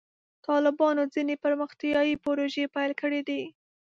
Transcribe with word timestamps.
طالبانو 0.47 1.03
ځینې 1.13 1.35
پرمختیایي 1.43 2.15
پروژې 2.23 2.65
پیل 2.75 2.91
کړې 3.01 3.21
دي. 3.27 3.41